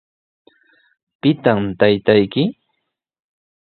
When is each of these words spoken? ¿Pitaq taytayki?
¿Pitaq 1.21 1.59
taytayki? 1.79 2.43